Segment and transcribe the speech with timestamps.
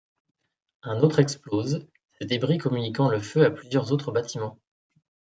[0.81, 4.57] Un autre explose, ses débris communiquant le feu à plusieurs autres bâtiments.